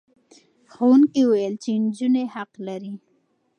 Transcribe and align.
ښوونکي 0.71 1.21
وویل 1.25 1.55
چې 1.63 1.71
نجونې 1.83 2.23
حق 2.33 2.51
لري. 2.67 2.93